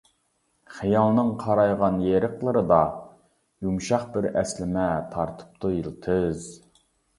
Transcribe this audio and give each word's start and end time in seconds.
خىيالنىڭ 0.77 1.29
قارايغان 1.43 1.99
يېرىقلىرىدا 2.05 2.79
يۇمشاق 3.67 4.09
بىر 4.17 4.29
ئەسلىمە 4.33 4.89
تارتىپتۇ 5.15 5.75
يىلتىز. 5.79 6.53